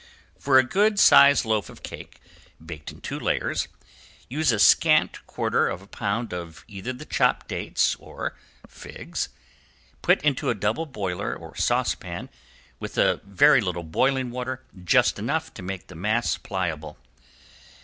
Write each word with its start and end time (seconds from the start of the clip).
For 0.39 0.57
a 0.57 0.63
good 0.63 0.97
size 0.97 1.45
loaf 1.45 1.69
of 1.69 1.83
cake, 1.83 2.19
baked 2.59 2.91
in 2.91 3.01
two 3.01 3.19
layers, 3.19 3.67
use 4.27 4.51
a 4.51 4.57
scant 4.57 5.23
quarter 5.27 5.67
of 5.69 5.83
a 5.83 5.85
pound 5.85 6.33
of 6.33 6.65
either 6.67 6.91
the 6.91 7.05
chopped 7.05 7.47
dates 7.47 7.95
or 7.99 8.35
figs, 8.67 9.29
put 10.01 10.19
into 10.23 10.49
a 10.49 10.55
double 10.55 10.87
boiler 10.87 11.35
or 11.35 11.55
saucepan 11.55 12.29
with 12.79 12.97
a 12.97 13.21
very 13.23 13.61
little 13.61 13.83
boiling 13.83 14.31
water, 14.31 14.63
just 14.83 15.19
enough 15.19 15.53
to 15.53 15.61
make 15.61 15.85
the 15.85 15.93
mass 15.93 16.35
pliable. 16.35 16.97